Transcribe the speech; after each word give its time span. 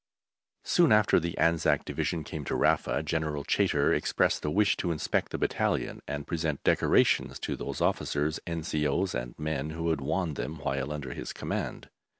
Soon 0.63 0.91
after 0.91 1.19
the 1.19 1.37
Anzac 1.37 1.85
Division 1.85 2.23
came 2.23 2.43
to 2.45 2.55
Rafa, 2.55 3.03
General 3.03 3.43
Chaytor 3.43 3.93
expressed 3.95 4.43
a 4.43 4.49
wish 4.49 4.75
to 4.77 4.91
inspect 4.91 5.29
the 5.29 5.37
battalion 5.37 6.01
and 6.07 6.25
present 6.25 6.63
decorations 6.63 7.37
to 7.41 7.55
those 7.55 7.81
officers, 7.81 8.39
N.C.O.s, 8.47 9.13
and 9.13 9.37
men 9.37 9.69
who 9.69 9.91
had 9.91 10.01
won 10.01 10.33
them 10.33 10.55
while 10.57 10.91
under 10.91 11.13
his 11.13 11.33
command. 11.33 11.87